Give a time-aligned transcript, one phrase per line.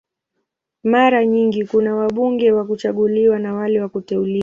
[0.83, 4.39] Mara nyingi kuna wabunge wa kuchaguliwa na wale wa kuteuliwa.